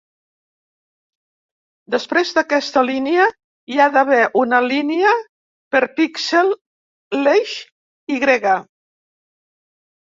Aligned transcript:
Després 1.95 2.31
d'aquesta 2.37 2.83
línia 2.87 3.27
hi 3.75 3.79
ha 3.79 3.87
d'haver 3.97 4.23
una 4.45 4.63
línia 4.71 5.13
per 5.77 5.83
píxel 6.01 6.51
l'eix 7.23 7.57
Y. 8.19 8.23